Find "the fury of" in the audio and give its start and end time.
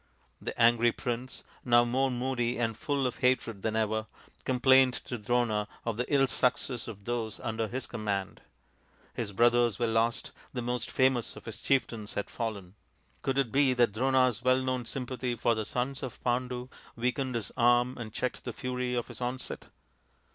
18.43-19.07